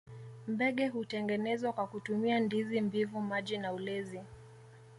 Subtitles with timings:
[0.47, 4.19] Mbege hutengenezwa kwa kutumia ndizi mbivu maji na ulezi